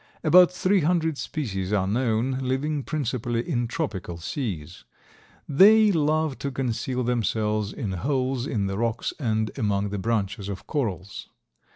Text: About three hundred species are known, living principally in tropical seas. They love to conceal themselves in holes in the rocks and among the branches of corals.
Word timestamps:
About 0.23 0.51
three 0.51 0.81
hundred 0.81 1.19
species 1.19 1.71
are 1.71 1.85
known, 1.85 2.39
living 2.41 2.81
principally 2.81 3.47
in 3.47 3.67
tropical 3.67 4.17
seas. 4.17 4.83
They 5.47 5.91
love 5.91 6.39
to 6.39 6.49
conceal 6.49 7.03
themselves 7.03 7.71
in 7.71 7.91
holes 7.91 8.47
in 8.47 8.65
the 8.65 8.79
rocks 8.79 9.13
and 9.19 9.51
among 9.59 9.89
the 9.89 9.99
branches 9.99 10.49
of 10.49 10.65
corals. 10.65 11.29